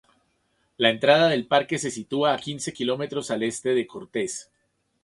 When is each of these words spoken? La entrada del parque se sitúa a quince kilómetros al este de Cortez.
La 0.77 0.89
entrada 0.89 1.27
del 1.29 1.45
parque 1.45 1.77
se 1.77 1.91
sitúa 1.91 2.33
a 2.33 2.39
quince 2.39 2.73
kilómetros 2.73 3.29
al 3.29 3.43
este 3.43 3.75
de 3.75 3.85
Cortez. 3.85 4.49